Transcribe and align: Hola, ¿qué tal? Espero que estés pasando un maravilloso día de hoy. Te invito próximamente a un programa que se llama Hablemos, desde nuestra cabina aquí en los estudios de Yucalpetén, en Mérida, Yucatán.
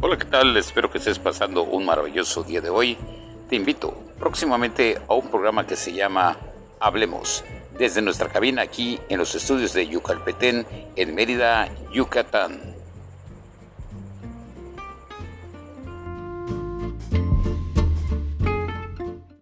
Hola, 0.00 0.16
¿qué 0.16 0.26
tal? 0.26 0.56
Espero 0.56 0.92
que 0.92 0.98
estés 0.98 1.18
pasando 1.18 1.64
un 1.64 1.84
maravilloso 1.84 2.44
día 2.44 2.60
de 2.60 2.70
hoy. 2.70 2.96
Te 3.48 3.56
invito 3.56 3.92
próximamente 4.16 4.96
a 5.08 5.14
un 5.14 5.28
programa 5.28 5.66
que 5.66 5.74
se 5.74 5.92
llama 5.92 6.36
Hablemos, 6.78 7.44
desde 7.76 8.00
nuestra 8.00 8.28
cabina 8.28 8.62
aquí 8.62 9.00
en 9.08 9.18
los 9.18 9.34
estudios 9.34 9.72
de 9.72 9.88
Yucalpetén, 9.88 10.64
en 10.94 11.14
Mérida, 11.16 11.68
Yucatán. 11.92 12.67